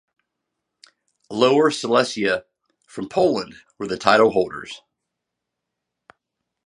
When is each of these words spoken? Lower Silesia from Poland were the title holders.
Lower 1.29 1.69
Silesia 1.69 2.45
from 2.87 3.07
Poland 3.07 3.53
were 3.77 3.85
the 3.85 3.99
title 3.99 4.31
holders. 4.31 4.81